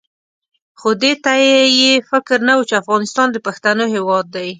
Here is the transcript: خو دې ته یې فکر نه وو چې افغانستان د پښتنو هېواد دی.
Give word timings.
خو 0.79 0.89
دې 1.01 1.13
ته 1.23 1.33
یې 1.79 1.93
فکر 2.09 2.37
نه 2.47 2.53
وو 2.57 2.67
چې 2.69 2.75
افغانستان 2.81 3.27
د 3.31 3.37
پښتنو 3.47 3.83
هېواد 3.95 4.25
دی. 4.35 4.49